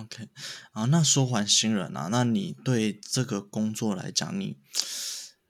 [0.00, 0.28] OK，
[0.72, 4.58] 啊，那说还新人啊，那你对这个工作来讲，你，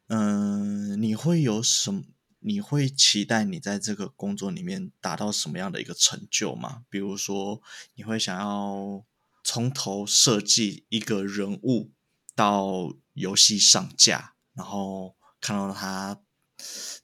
[0.09, 2.05] 嗯、你会有什么？
[2.45, 6.85] 你会期待你在这个工作里面达到什么样的一个成就吗？
[6.91, 7.63] 比如说，
[7.95, 9.05] 你会想要
[9.45, 11.93] 从头设计一个人物
[12.35, 16.21] 到游戏上架，然后看到他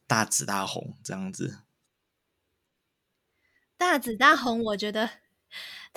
[0.09, 1.61] 大紫大红这样子。
[3.77, 5.28] 大紫大红，我觉得。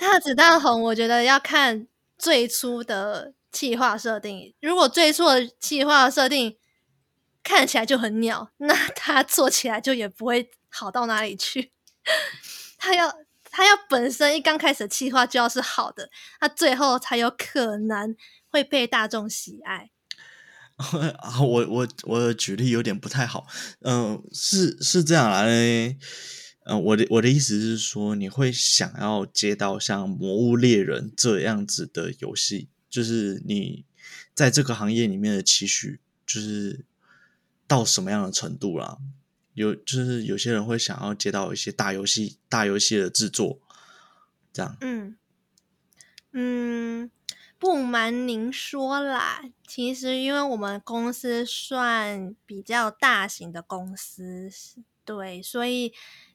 [0.02, 1.86] 大子弹红，我觉得要看
[2.18, 4.52] 最初的企划设定。
[4.60, 6.58] 如果最初的企划设定
[7.44, 11.70] 看起来就很鸟，那他做起来就也不会好到哪里去。
[12.76, 13.14] 他要
[13.48, 16.10] 他要本身一刚开始的企划就要是好的，
[16.40, 18.16] 他最后才有可能
[18.50, 19.90] 会被大众喜爱。
[21.40, 23.46] 我我我举例有点不太好，
[23.82, 25.96] 嗯、是是这样来。
[26.64, 33.84] 嗯、呃，我的我的意思是说，你会想要接到像《魔物猎人》这样子的游戏，就是你
[34.32, 36.84] 在这个行业里面的期许，就是
[37.66, 38.98] 到什么样的程度啦？
[39.54, 43.60] 有就是有些人会想要接到一些大游戏、大游戏的制作，
[44.52, 44.76] 这样。
[44.80, 45.16] 嗯
[46.30, 47.10] 嗯，
[47.58, 54.48] 不瞒您说啦，其实因为我们公司算比较大型的公司，
[55.04, 55.92] 对，所以。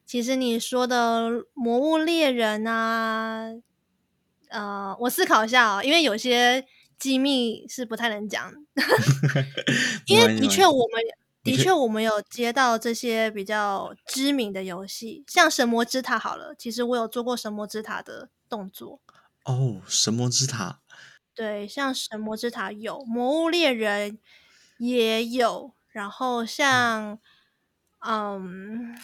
[0.08, 3.44] 其实你说的《魔物猎人》啊，
[4.48, 6.66] 呃，我思考一下啊、哦，因为有些
[6.98, 8.50] 机密是不太能讲。
[10.08, 11.02] 因为的确，我们
[11.44, 19.00] 的确我们有接到这些比较知名的游戏，像《神魔之塔》好了，其实我有做过《神魔之塔》的动作。
[19.44, 20.80] 哦，《神魔之塔》
[21.34, 24.12] 对，像《神魔之塔》有，《魔物猎人》
[24.78, 27.18] 也有，然后像，
[27.98, 28.94] 嗯。
[28.94, 28.98] 嗯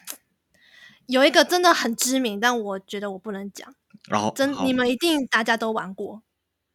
[1.06, 3.74] 有一个真的很知名，但我觉得我不能讲。
[4.08, 6.22] 然后真你们一定大家都玩过，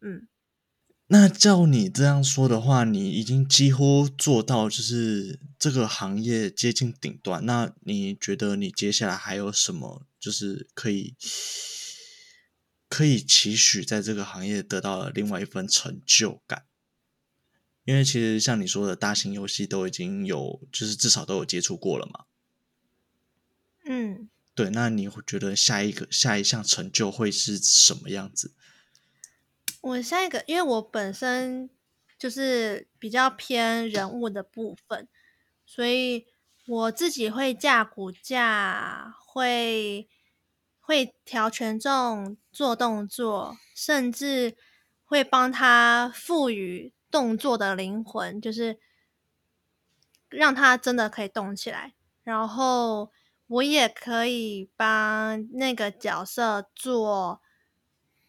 [0.02, 0.27] 嗯。
[1.11, 7.44] 那照你这样说的话，你已经几乎做到就是这个行业接近顶端。
[7.47, 11.16] 那你觉得你接下来还有什么，就是可以
[12.88, 16.66] 可以期许在这个行业得到了另外一份成就感？
[17.85, 22.25] 因为其实像你说的，大型游戏都已经有，就是至少都有接触过了嘛。
[23.91, 28.53] 嗯，对，那你会觉得下一个下一项成就会是什么样子？
[29.81, 31.67] 我下一个，因为我本身
[32.19, 35.07] 就是比较偏人物的部分，
[35.66, 36.28] 所以
[36.67, 40.07] 我自己会架骨架，会
[40.79, 44.55] 会调权重、做动作，甚至
[45.03, 48.78] 会帮他赋予动作的灵魂，就是
[50.29, 53.11] 让他真的可以动起来，然后。
[53.49, 57.41] 我也可以帮那个角色做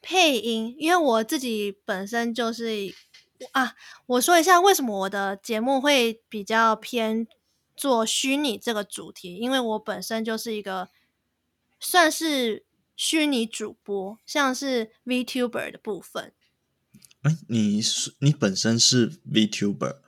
[0.01, 2.95] 配音，因为我自己本身就是
[3.53, 3.75] 啊，
[4.07, 7.27] 我说一下为什么我的节目会比较偏
[7.77, 10.89] 做虚拟这个主题，因为我本身就是一个
[11.79, 12.65] 算是
[12.97, 16.33] 虚拟主播，像是 VTuber 的部分。
[17.21, 19.99] 哎，你是你本身是 VTuber？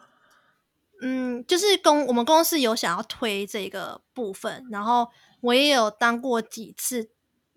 [1.04, 5.08] 嗯，就是公我们公司有想要推这个部分，然后
[5.40, 7.10] 我也有当过几次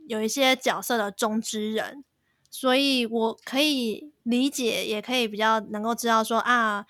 [0.08, 2.04] 有一些角色的中之人，
[2.50, 6.88] 所以我可以理解，也可以比较能够知道说啊，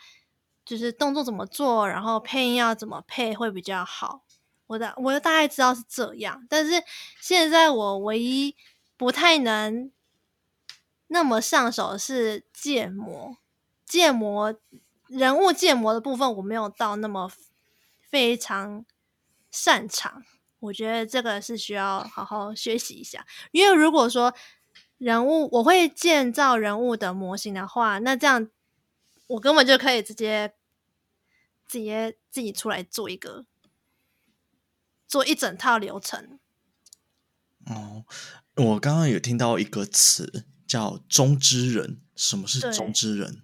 [0.63, 4.23] 就是动作怎么做，然后配音要怎么配会比较好。
[4.67, 6.81] 我的我大概知道是这样，但是
[7.19, 8.55] 现在我唯一
[8.95, 9.91] 不太能
[11.07, 13.35] 那么上手的是建模，
[13.85, 14.55] 建模。
[15.15, 17.31] 人物建模的部分我没有到那么
[18.09, 18.85] 非常
[19.49, 20.25] 擅长，
[20.59, 23.25] 我觉得这个是需要好好学习一下。
[23.51, 24.35] 因为如果说
[24.97, 28.49] 人物我会建造人物的模型的话，那这样
[29.27, 30.53] 我根本就可以直接
[31.65, 33.45] 直接自己出来做一个
[35.07, 36.39] 做一整套流程。
[37.67, 38.03] 哦，
[38.55, 43.44] 我刚刚有听到一个词叫“中之人”，什么是“中之人”？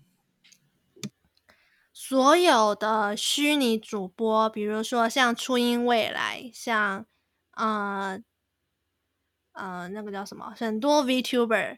[2.11, 7.05] 所有的虚拟主播，比如说像初音未来，像
[7.51, 8.21] 呃
[9.53, 11.77] 呃那个叫什么，很多 VTuber，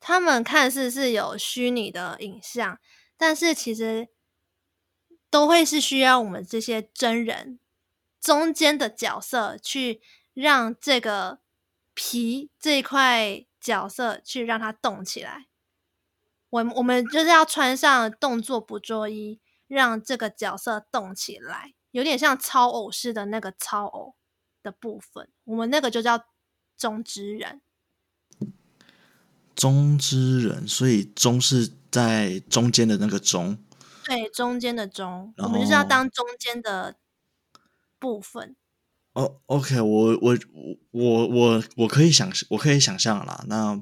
[0.00, 2.80] 他们看似是有虚拟的影像，
[3.16, 4.08] 但是其实
[5.30, 7.60] 都会是需要我们这些真人
[8.20, 10.02] 中间的角色去
[10.32, 11.38] 让这个
[11.94, 15.46] 皮这块角色去让它动起来。
[16.50, 19.38] 我我们就是要穿上动作捕捉衣。
[19.74, 24.14] 让这个角色动起来，有点像超偶式的那个超偶
[24.62, 26.24] 的部分，我们那个就叫
[26.78, 27.60] 中之人。
[29.54, 33.56] 中之人，所以中是在中间的那个中。
[34.04, 36.96] 对，中间的中，我们就是要当中间的
[37.98, 38.56] 部分。
[39.12, 40.36] 哦，OK，我我
[40.90, 43.44] 我我我可以想，我可以想象啦。
[43.46, 43.80] 那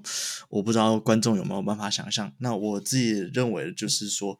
[0.50, 2.30] 我不知道观众有没有办法想象。
[2.38, 4.38] 那我自己认为的就是说，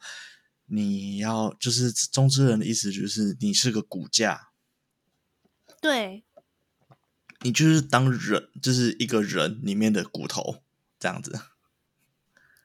[0.67, 4.51] 你要就是中之人的意思，就是你是个骨架。
[5.81, 6.25] 对，
[7.41, 10.63] 你就是当人，就是一个人里面的骨头
[10.99, 11.41] 这样子。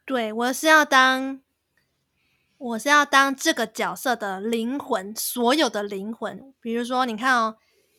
[0.05, 1.41] 对，我是要当，
[2.57, 6.53] 我是要当这个角色的灵魂，所有的灵魂。
[6.61, 7.57] 比如说，你看哦。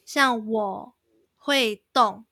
[0.08, 0.94] 像我
[1.36, 2.24] 会动，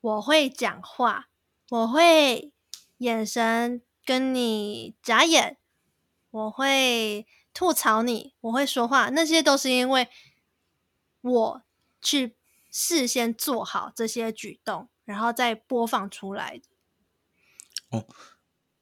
[0.00, 1.28] 我会讲话，
[1.68, 2.52] 我会
[2.98, 5.56] 眼神跟你眨眼，
[6.34, 10.08] 我会吐槽你，我会说话，那些都是因为
[11.20, 11.62] 我
[12.02, 12.34] 去
[12.72, 16.64] 事先做好这些举动，然后再播放出来的。
[17.90, 18.06] 哦，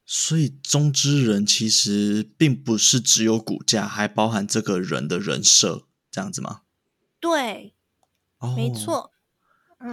[0.03, 6.61] 所以中之人其实并不是只有骨架，还包含这个人的人设，这样子吗？
[7.19, 7.75] 对。
[8.57, 9.13] 没错，
[9.77, 9.87] 哦、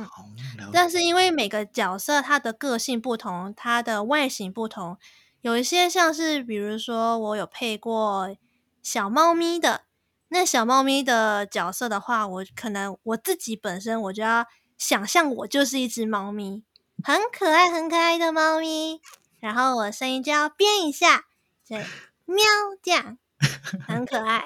[0.59, 4.99] 嗯，但是因为每个角色他的个性不同，他的外形不同，
[5.43, 8.37] 有一些像是，比如说我有配过
[8.83, 9.83] 小猫咪的，
[10.29, 14.47] 那小猫咪的角色的话，我可能我自己本身我就要
[14.77, 16.63] 想象我就是一只猫咪，
[17.03, 19.01] 很可爱很可爱的猫咪，
[19.39, 21.25] 然后我声音就要变一下，
[21.67, 21.87] 对，
[22.27, 22.45] 喵
[22.83, 23.19] 这样，
[23.89, 24.45] 很可爱。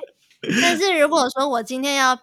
[0.62, 2.18] 但是如果说我今天要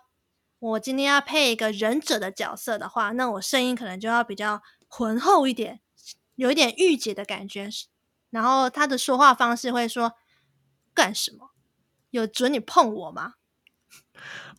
[0.59, 5.81] 我今天要配一个忍者的角色的话，那我声音可能就要比较浑厚一点，
[6.35, 7.69] 有一点御姐的感觉。
[8.31, 10.13] 然后他的说话方式会说
[10.95, 11.51] ：“干什么？
[12.10, 13.36] 有准你碰我吗？”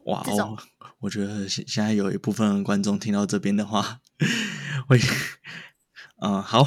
[0.07, 0.59] 哇哦！
[1.01, 4.01] 我觉得现现在有一部分观众听到这边的话，
[4.89, 4.99] 会，
[6.21, 6.63] 嗯、呃，好，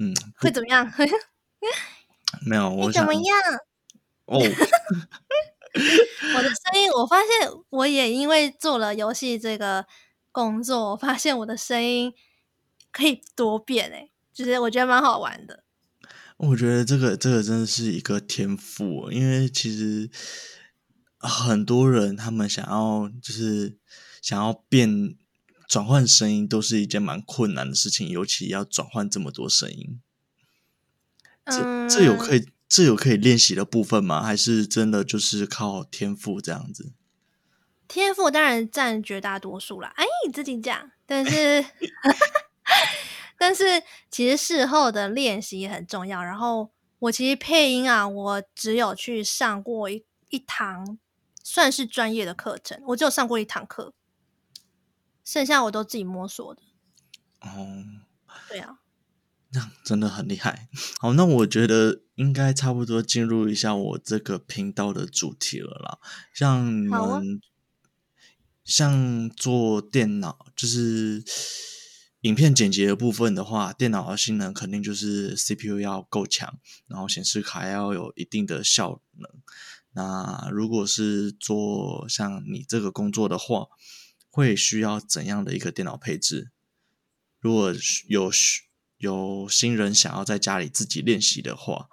[0.00, 0.88] 嗯，会怎么样？
[2.46, 3.38] 没有， 我怎么样？
[4.26, 4.38] 哦。
[6.34, 7.28] 我的声音，我发现
[7.70, 9.86] 我也因为做了游戏这个
[10.32, 12.12] 工作，我发现我的声音
[12.90, 15.62] 可以多变诶，就是我觉得蛮好玩的。
[16.38, 20.10] 我觉得这个这个真的是一个天赋，因为其实
[21.18, 23.78] 很多人他们想要就是
[24.22, 25.14] 想要变
[25.68, 30.00] 转换声音，都是一件蛮困难的事情，尤其要转换这么多声音。
[31.44, 32.48] 这这有可以。
[32.70, 34.22] 这有可以练习的部分吗？
[34.22, 36.92] 还是真的就是靠天赋这样子？
[37.88, 39.90] 天赋当然占绝大多数啦。
[39.96, 40.90] 哎，你自己讲。
[41.06, 41.64] 但是，
[43.38, 43.64] 但是
[44.10, 46.22] 其实事后的练习也很重要。
[46.22, 50.98] 然后我其实配音啊，我只有去上过一一堂
[51.42, 53.94] 算是专业的课程，我只有上过一堂课，
[55.24, 56.62] 剩下我都自己摸索的。
[57.40, 57.84] 哦，
[58.48, 58.80] 对啊。
[59.50, 60.68] 那真的很厉害。
[60.98, 65.98] 好，那我觉得应该差不多进入一下我这个频道的主题了啦。
[66.34, 67.22] 像你们，啊、
[68.62, 71.24] 像做电脑，就是
[72.28, 79.30] 影片剪辑的部分的话，电脑的性能肯定就是 CPU 要够强，然后显示卡要有一定的效能。
[79.92, 83.68] 那如果是做像你这个工作的话，
[84.28, 86.50] 会需要怎样的一个电脑配置？
[87.40, 87.72] 如果
[88.06, 88.30] 有
[88.98, 91.88] 有新人想要在家里自己练习的话，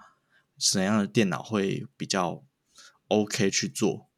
[0.59, 2.43] 怎样的电脑会比较
[3.07, 4.09] OK 去做？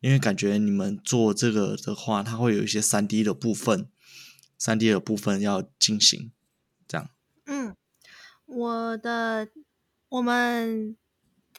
[0.00, 3.90] 因为感觉你们做这个的话，它会有一些三 D 的部分，
[4.60, 6.30] 三 D 的部分要进行，
[6.86, 7.08] 这样。
[7.46, 7.74] 嗯，
[8.46, 9.48] 我的
[10.10, 10.96] 我们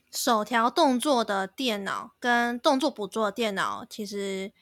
[0.10, 4.54] 手调动作的电脑跟动作捕捉电脑，其实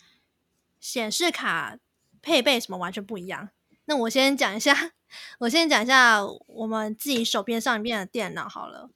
[0.79, 1.77] 显示卡
[2.21, 3.49] 配备什么完全不一样。
[3.85, 4.93] 那我先讲一下。
[5.39, 8.91] 我先讲一下我们自己手边上面的电脑好了。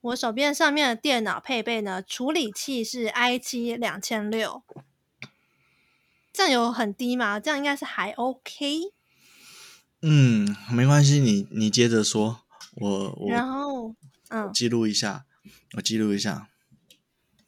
[0.00, 4.62] 我手边上面的电脑配备呢，处理器是 i 七两千六，
[6.38, 7.40] 这样有很低嘛？
[7.40, 8.92] 这样应该是还 OK。
[10.02, 12.42] 嗯，没关系，你你接着说，
[12.76, 13.96] 我我然后
[14.28, 15.26] 嗯，记录一下，
[15.76, 16.48] 我记录一下。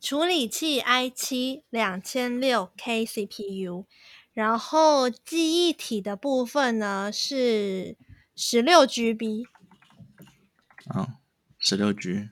[0.01, 3.87] 处理器 i 七两千六 K CPU。
[4.33, 7.97] 然后记忆体的部分呢是
[8.35, 9.45] 十六 GB，
[10.87, 11.21] 啊，
[11.61, 12.29] 十六 G。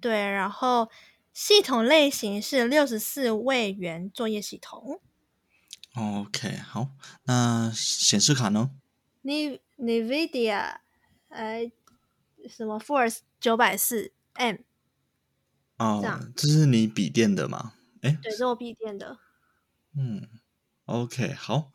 [0.00, 0.90] 对，然后
[1.32, 5.00] 系统类型是六十四位元作业系统。
[5.98, 6.90] OK，好，
[7.24, 8.70] 那显示卡呢？
[9.22, 10.76] 你 NVIDIA
[11.28, 11.70] 呃
[12.48, 14.56] 什么 Force 九百四 M。
[15.78, 17.74] 哦，这样，这是你笔电的吗？
[18.02, 19.18] 哎，对，是我笔电的。
[19.96, 20.28] 嗯。
[20.86, 21.70] OK，好，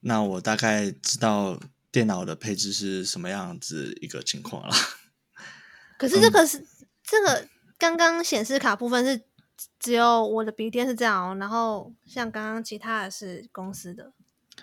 [0.00, 1.60] 那我大概知道
[1.92, 4.74] 电脑的配置是什么样子一个情况了。
[5.96, 6.66] 可是这个是、嗯、
[7.04, 9.22] 这个刚刚显示卡部分是
[9.78, 14.12] 只有我的笔电是这样哦，然后像刚刚其他的是公司的。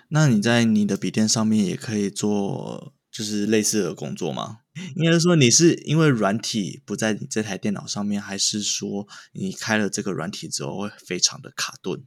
[0.08, 4.60] 那你在你的笔电上面也可以做就是类似的工作吗？
[4.96, 12.04] 应该是说你是因为软体不在你这台电脑上面，还是说你开了这个软体之后会非常的卡顿？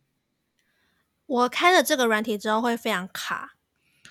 [1.25, 3.56] 我开了这个软体之后会非常卡，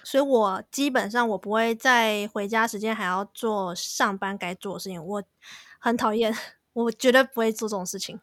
[0.05, 5.23] 所以我基本上我不会在回家时间还要做上班该做的事情，我
[5.79, 6.35] 很讨厌，
[6.73, 8.21] 我绝对不会做这种事情。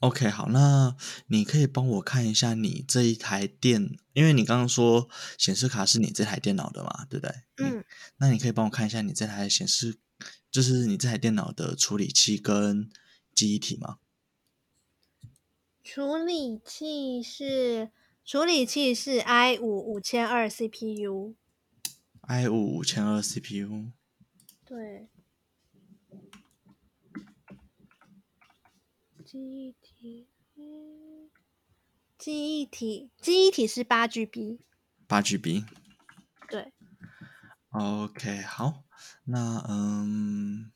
[0.00, 7.34] OK，好，那你可以帮我看一下你这一台电，因为你刚刚说显示卡是你这台电脑的嘛，对不对？
[7.58, 7.84] 嗯，
[8.16, 9.98] 那你可以帮我看一下你这台显示，
[10.50, 12.90] 就是你这台电脑的处理器跟
[13.34, 13.98] 记忆体吗？
[15.84, 17.90] 处理器是
[18.24, 23.90] 处理器是 i 五五千二 CPU，i 五五千二 CPU，
[24.64, 25.10] 对。
[29.24, 29.79] 记忆体，
[32.18, 34.60] 记忆体，记忆体是八 GB，
[35.06, 35.64] 八 GB，
[36.48, 36.72] 对。
[37.68, 38.84] OK，好，
[39.24, 40.72] 那嗯，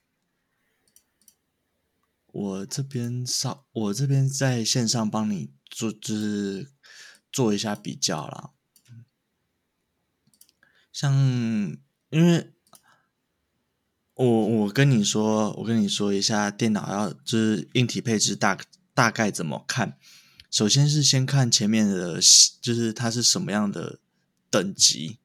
[2.26, 6.70] 我这边上，我这边在线上帮你做，就是
[7.32, 8.50] 做一下比较啦。
[10.92, 11.12] 像，
[12.10, 12.50] 因为。
[14.16, 18.56] 我我跟你说，我跟你说一下电脑要就是硬体配置大
[18.94, 19.98] 大概怎么看。
[20.50, 22.20] 首先是先看前面的，
[22.60, 23.98] 就是它是什么样的
[24.50, 25.18] 等级，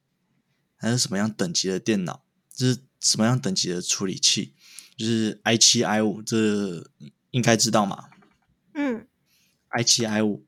[0.76, 4.54] 还是什么样等级的电脑，就是什么样等级的处理器，
[4.96, 6.90] 就是 i 七 i 五，这
[7.30, 8.10] 应该知道嘛？
[8.74, 9.06] 嗯
[9.68, 10.44] ，i 七 i 五，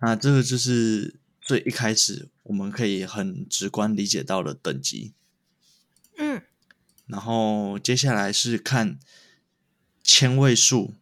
[0.00, 5.14] 那这个就是最一开始我们可以很直观理解到的等级。
[6.18, 6.42] 嗯。
[7.06, 9.00] 然后接下来是看
[10.04, 10.94] 千位数，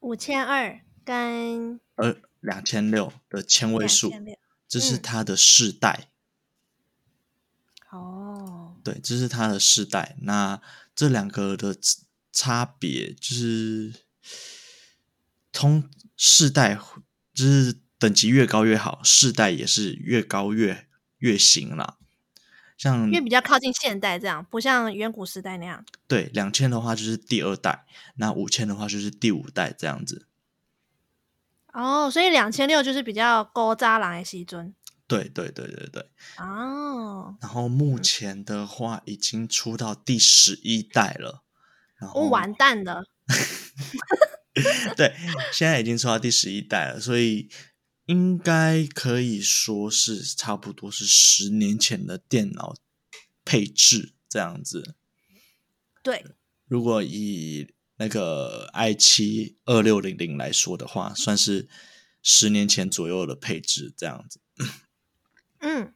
[0.00, 4.12] 五千二跟呃两千六的千位数，
[4.68, 6.08] 这是它的世代。
[7.90, 10.16] 哦，对，这是它的世代。
[10.20, 10.60] 那
[10.94, 11.76] 这两个的
[12.30, 13.94] 差别就是，
[15.52, 16.78] 通世代
[17.32, 20.86] 就是等级越高越好，世代也是越高越
[21.18, 21.96] 越行啦。
[22.78, 25.84] 像因为比较靠近现代，这样不像远古时代那样。
[26.06, 30.28] 对，两千的话就是第二代，那五千的话就是第五代这样子。
[31.72, 34.72] 哦，所以两千六就是比较高渣郎的时阵。
[35.08, 36.08] 对对对对对。
[36.38, 37.36] 哦。
[37.40, 41.42] 然后目前的话已经出到第十一代了。
[41.96, 43.02] 然后、哦、完蛋了。
[44.96, 45.14] 对，
[45.52, 47.50] 现在已经出到第十一代了，所以。
[48.08, 52.74] 应该可以说是差不多是十年前的电脑
[53.44, 54.94] 配置这样子。
[56.02, 56.24] 对，
[56.66, 61.68] 如果以那个 i 七二六零零来说的话，算是
[62.22, 64.40] 十年前左右的配置这样子。
[65.58, 65.92] 嗯，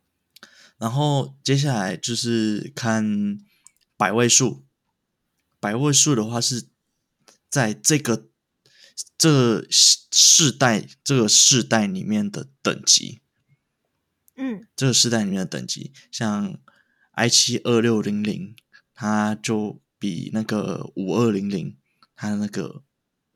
[0.76, 3.38] 然后接下来就是看
[3.96, 4.66] 百位数，
[5.58, 6.66] 百位数的话是
[7.48, 8.28] 在这个。
[9.18, 13.20] 这世代，这个世代里面的等级，
[14.34, 16.58] 嗯，这个世代里面的等级，像
[17.12, 18.56] i 七二六零零，
[18.94, 21.76] 它就比那个五二零零，
[22.16, 22.82] 它那个，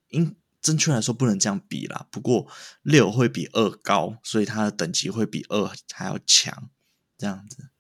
[0.09, 2.09] 应正确来说不能这样比啦。
[2.11, 2.51] 不过
[2.83, 6.69] 六会比二高，所以它的等级会比二还要强，
[7.17, 7.71] 这样子。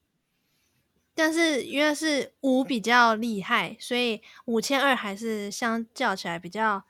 [1.14, 6.84] 但是因为是五比较厉害，所以五千二还是相较起来比较。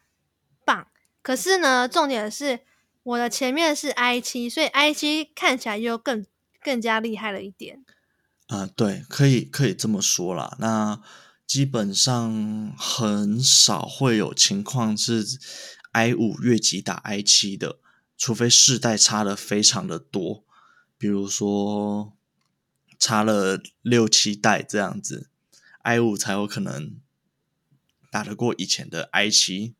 [1.27, 2.61] 可是呢，重点是
[3.03, 6.25] 我的前面是 i 七，所以 i 七看起来又更
[6.63, 7.85] 更加厉害了一点。
[8.47, 10.57] 啊、对，可以可以这么说啦。
[10.61, 11.03] 那
[11.45, 15.27] 基本上很少会有情况是
[15.91, 17.81] i 五越级打 i 七的，
[18.17, 20.45] 除非世代差的非常的多，
[20.97, 22.13] 比如说
[23.01, 25.29] 差了六七代这样子
[25.83, 27.01] ，i 五才有可能
[28.13, 29.75] 打得过以前的 i 七。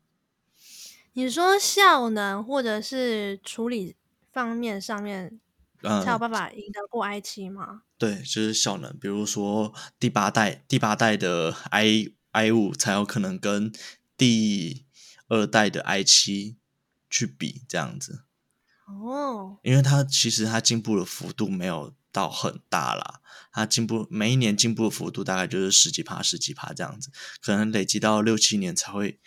[1.17, 3.95] 你说效能或者是处理
[4.31, 5.39] 方面上面，
[5.81, 7.65] 才有办法赢得过 i 七吗？
[7.71, 8.95] 嗯，对，就是效能。
[8.99, 13.73] 比如说第八代，第八代的 i i 五才有可能跟
[14.15, 14.85] 第
[15.27, 16.57] 二代的 i 七
[17.09, 18.21] 去比这样子。
[18.85, 23.21] 哦，因为它其实它进步的幅度没有到很大啦，
[23.51, 27.09] 它进步每一年进步的幅度大概就是十几趴、十几趴这样子，
[27.41, 29.19] 可能累积到六七年才会。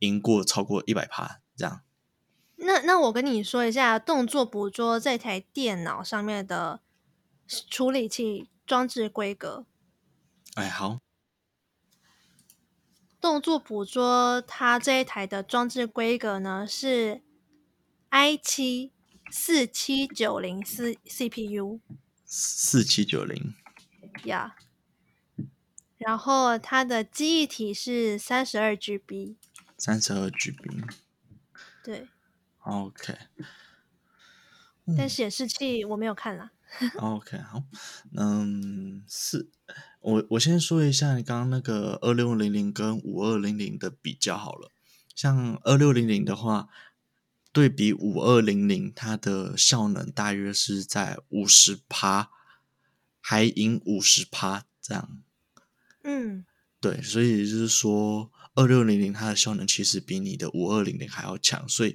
[0.00, 1.82] 赢过超过一百趴这样。
[2.56, 6.80] 那那我跟你说一下，动作捕捉这台电脑上面的
[7.46, 9.66] 处理器装置规格。
[10.54, 11.00] 哎，好。
[13.20, 17.22] 动作捕捉它这一台的装置规格呢是
[18.10, 18.92] i 七
[19.30, 21.80] 四七九零四 CPU。
[22.24, 23.54] 四七九零。
[24.24, 24.56] 呀。
[25.98, 29.36] 然后它的记忆体是三十二 GB。
[29.78, 30.84] 三十二 GB。
[31.84, 32.08] 对。
[32.60, 33.16] OK。
[34.96, 36.52] 但显示器我没有看啦。
[36.98, 37.62] OK，好，
[38.16, 39.48] 嗯，是，
[40.00, 44.72] 我我先说一下你刚刚那个二六零零跟五二零零的比较好了。
[45.14, 46.68] 像二六零零的话，
[47.52, 52.30] 对比五二零零，它的效能大约是在五十趴，
[53.20, 55.22] 还赢五十趴这样。
[56.02, 56.44] 嗯，
[56.80, 61.94] 对，所以就是说二六零零它的效能其实比你的五二零零还要强，所以。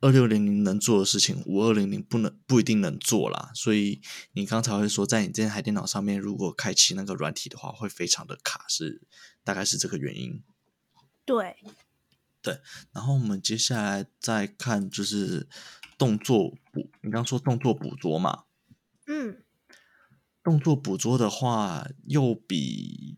[0.00, 9.00] 二六零零能做的事情，五二零零不能不一定能做啦，所以你刚才会说，在你这台电脑上面，如果开启那个软体的话，会非常的卡，是
[9.42, 10.42] 大概是这个原因。
[11.24, 11.56] 对，
[12.42, 12.60] 对。
[12.92, 15.48] 然后我们接下来再看，就是
[15.96, 18.44] 动作捕，你刚刚说动作捕捉嘛？
[19.06, 19.42] 嗯，
[20.42, 23.13] 动作捕捉的话，又比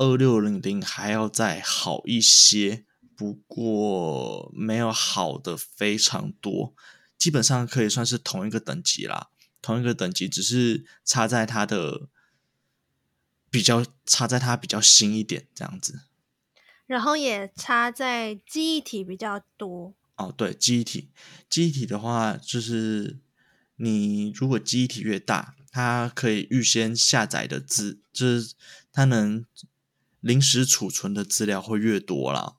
[0.00, 2.84] 二六零零还要再好一些。
[3.14, 6.74] 不过没有好的非常多，
[7.18, 9.28] 基本上可以算是同一个等级啦。
[9.60, 12.08] 同一个等级，只是差在它的
[13.50, 16.00] 比较，差在它比较新一点这样子。
[16.86, 19.92] 然后也差在记忆体比较多。
[20.16, 21.10] 哦，对，记忆体，
[21.50, 23.18] 记忆体的话，就是
[23.76, 28.54] 你如果记忆体越大，它可以预先下载的资，就是
[28.90, 29.44] 它能
[30.20, 32.54] 临时储存的资料会越多啦。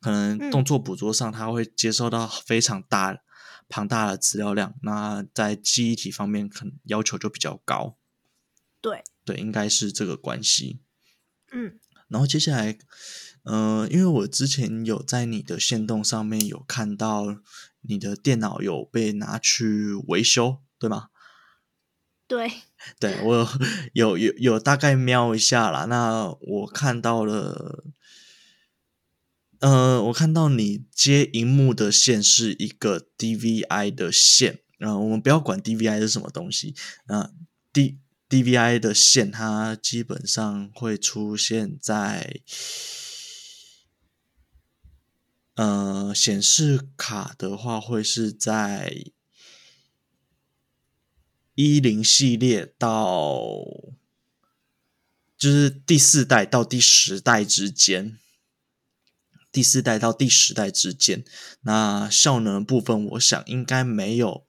[0.00, 3.20] 可能动作捕捉上，它会接收到非常大、嗯、
[3.68, 7.96] 庞大的资料量，那在记忆体方面，可能要求就比较高。
[8.80, 10.80] 对对，应该是这个关系。
[11.50, 12.78] 嗯，然后接下来，
[13.44, 17.24] 嗯、呃，因为我之前有在你的线动上面有看到
[17.80, 21.08] 你的电脑有被拿去维修，对吗？
[22.28, 22.50] 对，
[22.98, 23.48] 对我
[23.92, 27.84] 有有有，大概瞄一下啦，那我看到了。
[29.60, 36.74] 呃，我看到你接荧幕的线是一个 DVI 的线，然后我们不要管 DVI 是什么东西，
[37.06, 37.30] 啊
[37.72, 42.40] ，D DVI 的线它基本上会出现在，
[45.54, 49.06] 呃，显示卡的话会是在
[51.56, 53.50] 一零系列到，
[55.36, 58.16] 就是第四代到第十代之间。
[59.50, 61.24] 第四代到第十代之间，
[61.62, 64.46] 那效能部分，我想应该没有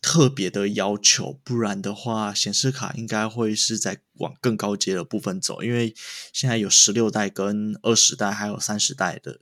[0.00, 5.92] 特别的要求，不然的话，显示卡应该会是在往更高阶的部分走，因为
[6.32, 9.40] 现在有十六代跟二十代，还有三十代的，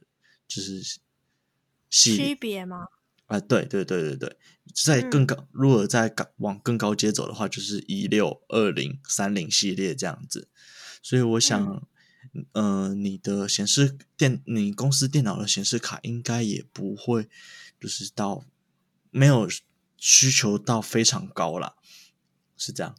[0.49, 0.99] 就是
[1.91, 2.87] 区别吗？
[3.27, 4.37] 啊，对对对对对，
[4.75, 10.49] 在更高，嗯、如果在往更高阶走的话，就是一六、二零、三零系列这样子，
[11.03, 11.65] 所以我想。
[11.65, 11.87] 嗯
[12.53, 17.31] 呃，你的显示电，你公司电脑的显示卡应该也不会，
[17.81, 18.45] 就是到
[19.11, 19.49] 没有
[19.97, 21.77] 需求到非常高啦，
[22.55, 22.95] 是这样。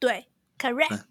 [0.00, 0.26] 对
[0.58, 0.88] ，correct。
[0.96, 1.04] 嗯，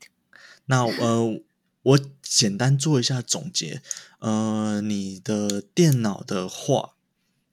[0.65, 1.41] 那呃，
[1.83, 3.81] 我简单做一下总结。
[4.17, 6.95] 呃，你的电脑的话，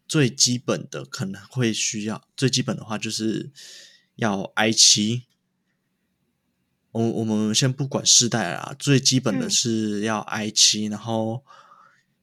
[0.08, 3.50] 最基本的可能会需要，最基本的话就是
[4.14, 5.24] 要 i 七。
[6.92, 11.44] 我我们先不管世代啦，最基本的是要 i 七、嗯，然后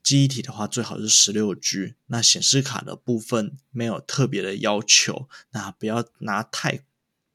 [0.01, 1.93] 记忆体的话最好是十六 G。
[2.07, 6.83] 那显示卡的部分没有特别的要求，那不要拿太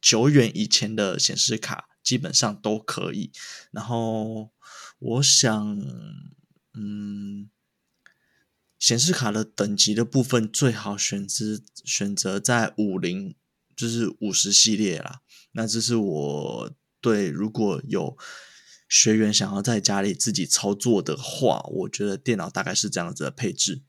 [0.01, 3.31] 久远以前的显示卡，基本上都可以。
[3.71, 4.51] 然后
[4.99, 5.79] 我想，
[6.75, 7.49] 嗯，
[8.79, 13.35] 显示卡的等级的部分最好选择选择在五零，
[13.77, 15.21] 就是五十系列啦。
[15.53, 16.75] 那这是我。
[17.01, 18.19] 对，如果有
[18.89, 23.83] 学员想要在家里自己操作的话，我觉得电脑大概是这样子的配置。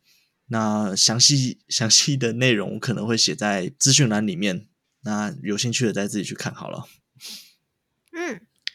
[0.49, 4.67] 那详细详细的内容我可能会写在资讯栏里面，
[5.01, 6.85] 那有兴趣的再自己去看好了。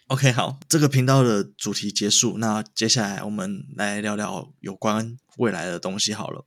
[0.07, 6.47] ，OK，好，这个频道的主题结束，那接下来我们来聊聊有关未来的东西好了。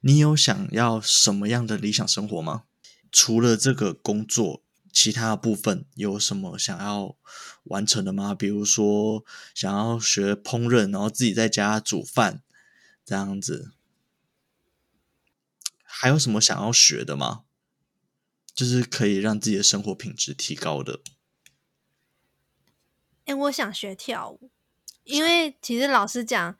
[0.00, 2.64] 你有想要什么样的理想生活吗？
[3.10, 4.62] 除了这个工作。
[4.98, 7.18] 其他部分有什么想要
[7.64, 8.34] 完成的吗？
[8.34, 9.22] 比如说
[9.54, 12.42] 想要学烹饪，然后自己在家煮饭
[13.04, 13.72] 这样子，
[15.82, 17.42] 还有什么想要学的吗？
[18.54, 21.00] 就是可以让自己的生活品质提高的。
[23.26, 24.50] 哎，我想学跳舞，
[25.04, 26.56] 因为其实老实讲，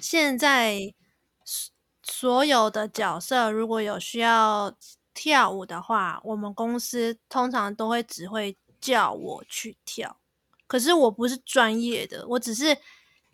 [0.00, 0.94] 现在
[2.02, 4.74] 所有的角色如果有需要
[5.12, 10.20] 跳舞的话，我们公司通常都会只会叫我去跳。
[10.68, 12.78] 可是我不是专业的，我只是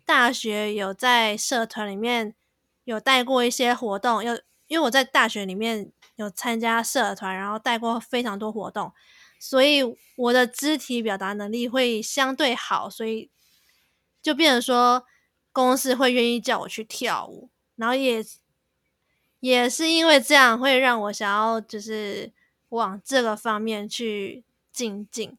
[0.05, 2.33] 大学有在社团里面
[2.83, 4.33] 有带过一些活动，有
[4.67, 8.91] 因为我在大学里面有参加社团，然后带过非常多活动。
[9.47, 9.83] 所以
[10.15, 13.29] 我的肢体表达能力会相对好，所以
[14.19, 15.05] 就变成说
[15.51, 18.25] 公司会愿意叫我去跳舞，然后也
[19.41, 22.31] 也是因为这样会让我想要就是
[22.69, 25.37] 往这个方面去进进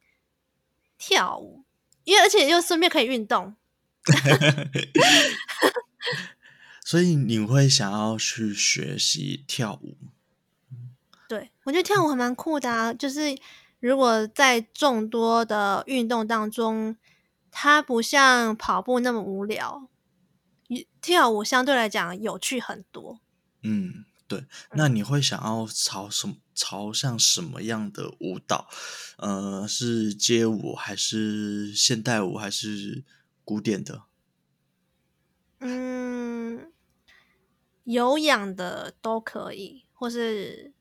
[0.97, 1.65] 跳舞，
[2.05, 3.57] 因为而且又顺便可以运动，
[6.87, 9.97] 所以你会想要去学习跳舞？
[11.29, 13.37] 对，我觉得跳舞还蛮酷的啊，就是。
[13.87, 16.97] 如果在众多的运动当中，
[17.53, 19.89] 它不像跑步那么无聊，
[21.01, 23.21] 跳舞相对来讲有趣很多。
[23.63, 24.45] 嗯，对。
[24.73, 28.69] 那你会想要朝什么朝向什么样的舞蹈？
[29.19, 33.05] 呃，是街舞还是现代舞还是
[33.45, 34.03] 古典的？
[35.61, 36.73] 嗯，
[37.85, 40.73] 有氧的都可以，或是。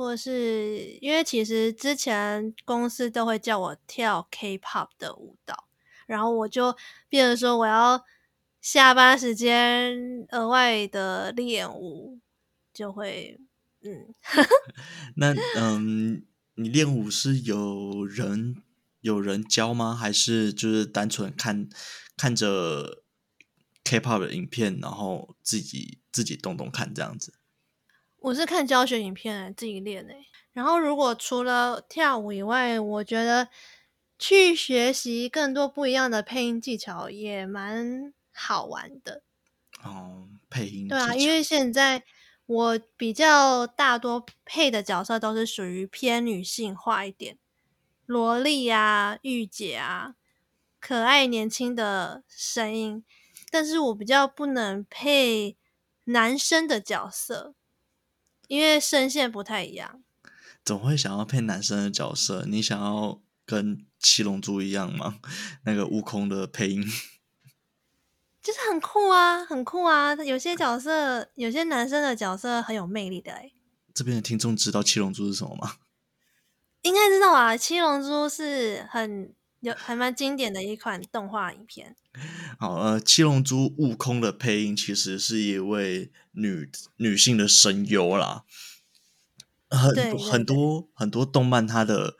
[0.00, 5.68] 或是因为其实之前公司都会叫我跳 K-pop 的舞蹈，
[6.06, 6.74] 然后我就
[7.10, 8.02] 变成说我要
[8.62, 12.18] 下班时间额外的练舞，
[12.72, 13.38] 就会
[13.82, 14.14] 嗯。
[15.16, 18.56] 那嗯，你练舞是有人
[19.02, 19.94] 有人教吗？
[19.94, 21.68] 还是就是单纯看
[22.16, 23.02] 看着
[23.84, 27.34] K-pop 的影片，然后自己自己动动看这样子？
[28.20, 33.48] 我是看教学影片自己练诶，然后如果除了跳舞以外，我觉得
[34.18, 39.22] 去学习更多不一样的配音技巧也蛮好玩的。
[39.82, 42.04] 哦，配音对啊，因为现在
[42.44, 47.38] 我比较大多配的角色都是属于偏女性化一点，
[48.04, 50.14] 萝莉啊、御姐啊，
[50.78, 53.02] 可爱年轻的声音，
[53.50, 55.56] 但是我比较不能配
[56.04, 57.54] 男生的角色。
[58.50, 60.02] 因为声线不太一样，
[60.64, 62.44] 总会想要配男生的角色。
[62.48, 65.20] 你想要跟七龙珠一样吗？
[65.64, 66.82] 那个悟空的配音，
[68.42, 70.16] 就是很酷啊，很酷啊！
[70.16, 73.52] 有些角色，有些男生的角色很有魅力的哎。
[73.94, 75.76] 这边的听众知道七龙珠是什么吗？
[76.82, 81.96] 应该知道啊，七龙珠是很有还蛮经典的一款动画影片。
[82.58, 88.44] 好，呃，七龙珠悟空的配音其实是一位女女性的声优啦，
[89.68, 92.16] 很很多很多动漫，它的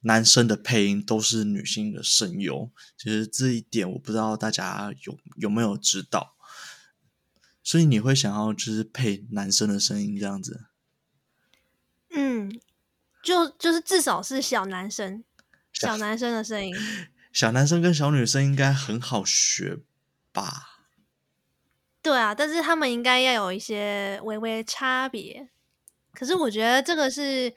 [0.00, 2.70] 男生的配音都是女性的声优。
[2.98, 6.36] 其实这一点我不知道大家有有没有知道，
[7.62, 10.66] 所以你会想要就是配男生的声音这样子？
[12.12, 12.60] 嗯，
[13.22, 15.22] 就就是至少是小男生，
[15.80, 16.74] 小男生的声音。
[17.32, 19.78] 小男生跟小女生应该很好学
[20.32, 20.80] 吧？
[22.02, 25.48] 对啊，但是他们应该要有一些微微差别。
[26.12, 27.54] 可是我觉得这个是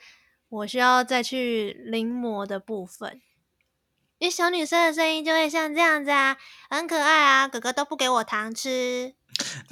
[0.49, 3.21] 我需要再去临摹的部分。
[4.19, 6.37] 因为小女生的声音就会像这样子啊，
[6.69, 9.15] 很可爱啊，哥哥都不给我糖吃。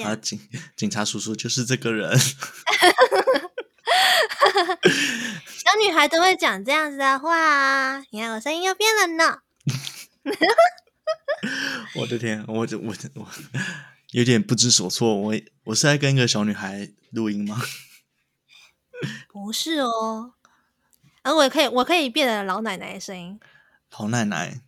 [0.04, 0.40] 啊，警
[0.76, 2.18] 警察叔叔就是这个人。
[5.48, 9.39] 小女孩都会讲这样子的话啊，你看我声音又变了呢。
[11.96, 13.28] 我的天，我我我我
[14.12, 15.15] 有点不知所措。
[15.15, 15.34] 我
[15.65, 17.60] 我是在跟一个小女孩录音吗？
[19.28, 20.34] 不是哦，
[21.24, 23.39] 而我也可以，我可以变成老奶奶的声音。
[23.98, 24.62] 老奶奶，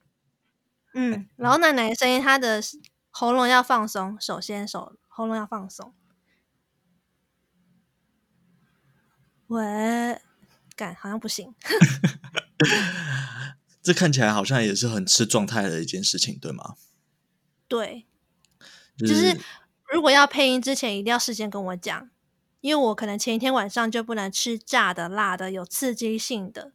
[0.94, 2.62] 嗯，老奶奶的声音，她的
[3.12, 4.18] 喉咙要放松。
[4.20, 5.94] 首先，手喉咙要放松。
[9.54, 10.20] 喂，
[10.76, 11.54] 干，好像不行。
[13.84, 16.74] 这看起来好像也是很吃状态的一件事情，对吗？
[17.68, 18.08] 对，
[18.98, 19.40] 就是、就是
[19.92, 22.10] 如果要配音之前，一定要事先跟我讲，
[22.62, 26.72] 因为我可能前一天晚上就不能吃炸的、辣的、有刺激性的，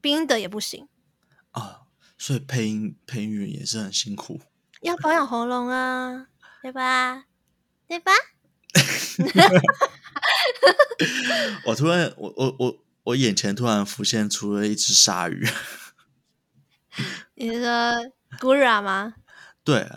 [0.00, 0.86] 冰的也不行
[1.50, 1.80] 啊。
[2.16, 4.40] 所以配音配音员也是很辛苦，
[4.82, 6.28] 要保养喉咙啊，
[6.62, 7.24] 对吧？
[7.88, 8.12] 对吧？
[11.66, 12.78] 我突然，我我我。
[13.02, 15.48] 我眼前突然浮现出了一只鲨鱼。
[17.34, 19.14] 你是说 Gura 吗？
[19.64, 19.88] 对，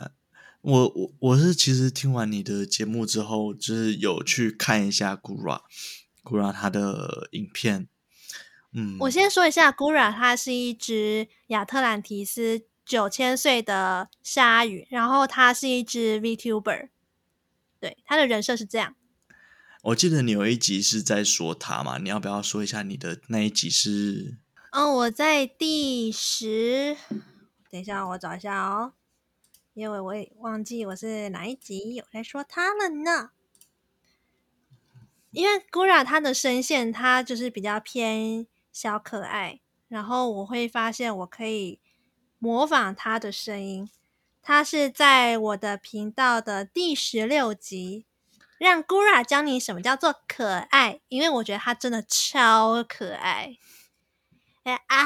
[0.62, 7.90] 我我我是其实听完你的节目之后，就是有去看一下 Gura，Gura 他的影片，
[8.72, 16.88] 嗯，我先说一下，Gura 它是一只亚特兰提斯九千岁的鲨鱼，然后它是一只 VTuber，
[17.82, 18.96] 对，他的人设是这样。
[19.84, 24.38] 我记得你有一集是在说他嘛，你要不要说一下你的那一集是？
[24.72, 26.96] 哦，我在第十，
[27.70, 28.94] 等一下我找一下哦，
[29.74, 33.32] 因为我也忘记我是哪一集有在说他了呢。
[35.32, 41.82] 因为 Gura 它的声线他就是比较偏小可爱，然后我会发现我可以
[42.40, 43.90] 模仿他的声音。
[44.42, 48.06] 他是在我的频道的第十六集，
[48.64, 53.58] 让 Gura 教你什么叫做可爱，因为我觉得它真的超可爱。
[54.64, 54.98] 哎啊！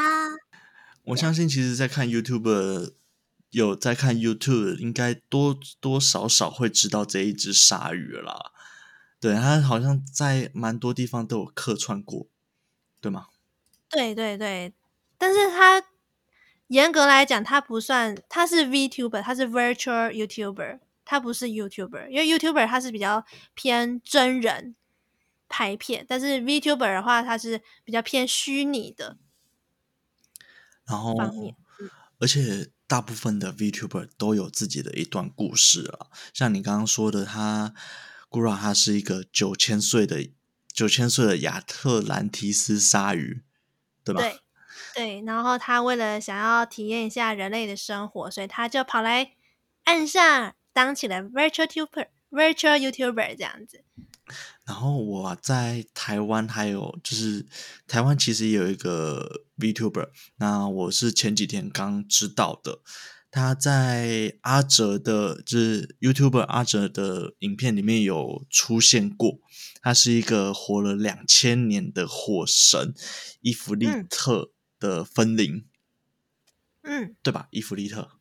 [1.06, 2.93] 我相信，其实，在看 YouTube
[3.50, 8.52] 有在看 YouTube，应该多多少少会知道这一只鲨鱼啦。
[9.20, 12.28] 对，它好像在蛮多地方都有客串过，
[13.02, 13.30] 对吗？
[13.89, 14.72] 对对对，
[15.17, 15.82] 但是它
[16.67, 24.76] 严格来讲，它不算，它是 VTuber，它是 Virtual YouTuber，它不是 YouTuber，因为 YouTuber 他是比较偏真人
[25.48, 29.17] 拍片，但是 VTuber 的话，它是比较偏虚拟的。
[30.86, 31.15] 然后，
[32.20, 37.74] 而且大部分的 VTuber 都有自己的一段故事啊，像你刚刚说的，他
[38.30, 40.30] Gura 他是一个九千岁的
[40.74, 43.43] 九千岁的亚特兰提斯鲨鱼，
[44.04, 44.22] 对吧？
[44.22, 44.41] 对
[44.93, 49.32] 对，然后他为了想要体验一下人类的生活，所以他就跑来
[49.86, 53.84] 岸上当起了 Virtual YouTuber Virtual YouTuber 这样子。
[54.63, 57.48] 然后我在台湾还有就是
[57.88, 62.82] 台湾其实也有一个 VTuber，那我是前几天刚知道的，
[63.32, 69.40] 他在阿哲的，就是 YouTuber 阿哲的影片里面有出现过，
[69.82, 72.94] 他是一个活了两千年的火神
[73.42, 75.66] 伊芙利特的分灵，
[76.84, 77.48] 嗯，对吧？
[77.50, 78.17] 伊芙利特，对。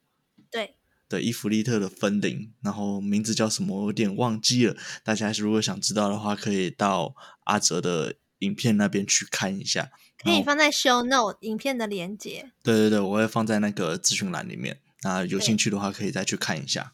[1.09, 3.83] 的伊芙利特的分灵，然后名字叫什么？
[3.83, 4.77] 我有点忘记了。
[5.05, 7.15] 大家如果想知道的话，可以到
[7.45, 9.91] 阿哲的影片那边去看一下。
[10.19, 12.51] 可以放在 show note 影片的连接。
[12.63, 14.81] 对对对，我会放在那个资讯栏里面。
[15.03, 16.93] 那有兴趣的话，可以再去看一下。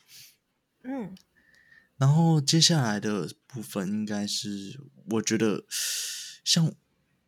[0.83, 1.16] 嗯。
[1.96, 4.81] 然后接下来的部分应该是，
[5.12, 5.64] 我觉得
[6.44, 6.72] 像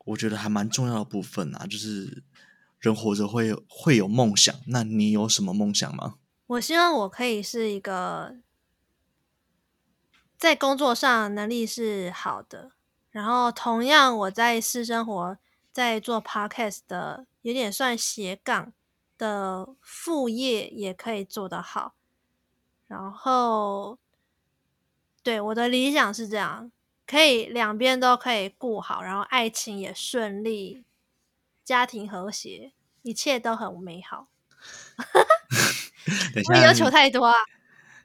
[0.06, 2.24] 我觉得还蛮重要的部分啊，就是
[2.80, 4.54] 人活着会会有梦想。
[4.66, 6.16] 那你有什么梦想吗？
[6.46, 8.36] 我希望我可以是一个
[10.36, 12.72] 在工作上能力是好的，
[13.10, 15.38] 然后同样我在私生活
[15.72, 18.72] 在做 podcast 的，有点算斜杠
[19.16, 21.94] 的副业也可以做得好。
[22.86, 23.98] 然后，
[25.22, 26.70] 对，我的理想是这样，
[27.06, 30.84] 可以两边都可以顾好，然后爱情也顺利，
[31.64, 34.28] 家庭和谐，一切都很美好。
[36.34, 37.34] 等一下，不要求太多啊！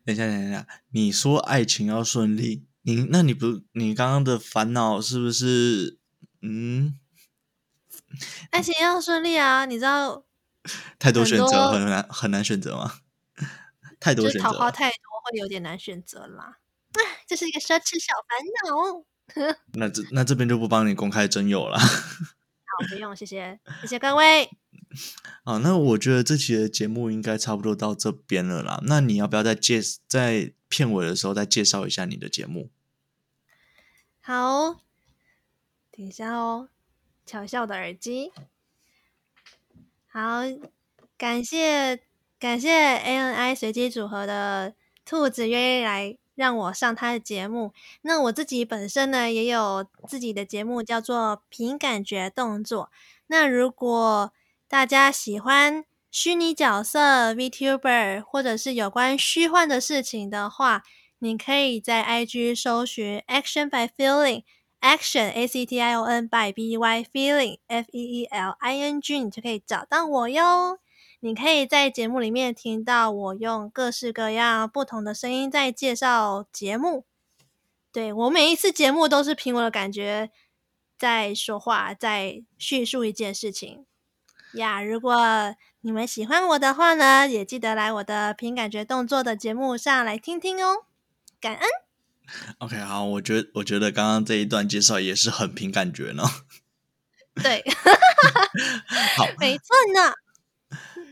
[0.06, 5.98] 等一下，等一下，你说爱情要顺利，你那你不，你刚刚的烦恼是不是？
[6.42, 6.98] 嗯，
[8.52, 9.66] 爱情要顺利啊！
[9.66, 10.24] 你知道，
[10.98, 12.94] 太多选择很难很难选择吗？
[14.00, 16.60] 太多桃花太多会有点难选择啦。
[16.94, 18.40] 哎，这是一个奢侈小烦
[18.72, 19.04] 恼。
[19.74, 21.78] 那这那这边就不帮你公开征友了。
[21.78, 24.50] 好，不用，谢谢，谢谢各位。
[25.44, 28.82] 啊，那我觉得这期的节目应该差不多到这边了啦。
[28.86, 32.70] 那你要不要再介在片尾的时候再介绍一下你的节目？
[34.22, 34.80] 好，
[35.92, 36.70] 等一下哦，
[37.26, 38.32] 巧笑的耳机。
[40.08, 40.42] 好，
[41.18, 42.02] 感谢
[42.40, 44.74] 感谢 ANI 随机组合的
[45.06, 47.74] 兔子愿意来让我上他的节目。
[48.02, 52.86] 那我自己本身呢，也有自己的节目，叫做《凭感觉动作》。
[53.28, 54.34] 那如果
[54.70, 60.84] 大家喜欢虚拟角色 VTuber，或者是有关虚幻的事情的话，
[61.18, 67.58] 你可以在 IG 搜寻 Action by Feeling，Action A C T I O N by B Y Feeling
[67.66, 70.78] F E E L I N G，你就可以找到我哟。
[71.22, 77.06] 你可以在节目里面听到我用各式各样不同的声音在介绍节目。
[77.92, 80.30] 对，我每一次节目都是凭我的感觉
[80.96, 83.88] 在说话，在叙述一件事情。
[84.54, 90.86] 呀，如果你们喜欢我的话呢，也记得来我的凭感觉动作的节目上来听听哦，
[91.40, 91.68] 感恩。
[92.60, 96.24] OK，好，我觉得我觉得刚刚这一段介绍也是很凭感觉呢。
[97.42, 97.64] 对，
[99.16, 100.14] 好，没错呢。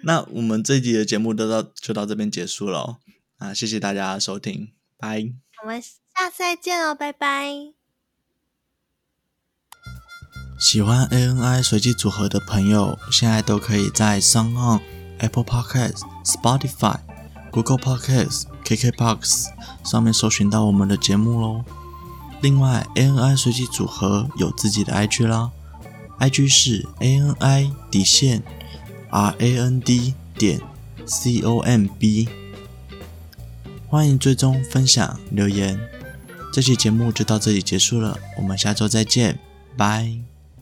[0.04, 3.00] 那我们这一集的节目都到就到这边结束了
[3.38, 5.32] 啊，谢谢大家的收听，拜。
[5.64, 7.77] 我们下次再见哦，拜拜。
[10.58, 14.82] 喜欢 ANI 随机组合的朋友，现在都可以在 s o n On、
[15.20, 16.98] Apple Podcast、Spotify、
[17.52, 19.46] Google Podcasts、KKBox
[19.84, 21.64] 上面搜寻到我们的节目喽。
[22.42, 25.52] 另外，ANI 随机组合有自己的 IG 啦
[26.20, 28.42] ，IG 是 ANI 底线
[29.12, 30.62] RAND 点
[31.06, 32.28] COMB，
[33.88, 35.80] 欢迎追踪、分享、留言。
[36.52, 39.40] 这期节目就到这里结束了，我们下周再见，
[39.78, 40.27] 拜。